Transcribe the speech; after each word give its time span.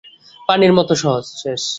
পানির 0.49 0.71
মতো 0.73 0.93
সহজ। 0.95 1.25